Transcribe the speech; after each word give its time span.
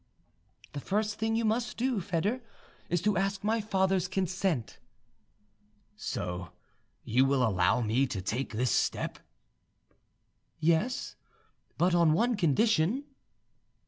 "The 0.73 0.79
first 0.79 1.19
thing 1.19 1.35
you 1.35 1.45
must 1.45 1.77
do, 1.77 1.99
Foedor, 2.01 2.41
is 2.89 3.03
to 3.03 3.17
ask 3.17 3.43
my 3.43 3.61
father's 3.61 4.07
consent." 4.07 4.79
"So 5.95 6.49
you 7.03 7.23
will 7.23 7.47
allow 7.47 7.81
me 7.81 8.07
to 8.07 8.19
take 8.19 8.53
this 8.53 8.71
step?" 8.71 9.19
"Yes, 10.59 11.15
but 11.77 11.93
on 11.93 12.13
one 12.13 12.35
condition." 12.35 13.03